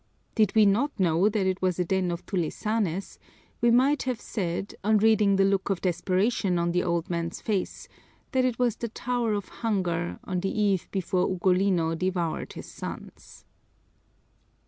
Did 0.33 0.55
we 0.55 0.65
not 0.65 0.99
know 0.99 1.29
that 1.29 1.45
it 1.45 1.61
was 1.61 1.77
a 1.77 1.85
den 1.85 2.09
of 2.09 2.25
tulisanes 2.25 3.19
we 3.61 3.69
might 3.69 4.01
have 4.01 4.19
said, 4.19 4.73
on 4.83 4.97
reading 4.97 5.35
the 5.35 5.45
look 5.45 5.69
of 5.69 5.79
desperation 5.81 6.57
in 6.57 6.71
the 6.71 6.81
old 6.81 7.07
man's 7.07 7.39
face, 7.39 7.87
that 8.31 8.43
it 8.43 8.57
was 8.57 8.75
the 8.77 8.89
Tower 8.89 9.33
of 9.35 9.49
Hunger 9.61 10.17
on 10.23 10.39
the 10.39 10.59
eve 10.59 10.87
before 10.89 11.29
Ugolino 11.29 11.93
devoured 11.93 12.53
his 12.53 12.65
sons. 12.65 13.45